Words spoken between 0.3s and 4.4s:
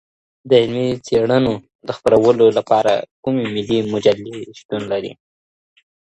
د علمي څیړنو د خپرولو لپاره کومې ملي مجلې